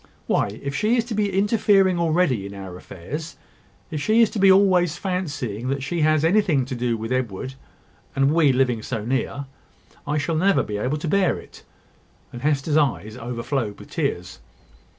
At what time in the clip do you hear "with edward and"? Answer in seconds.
6.97-8.33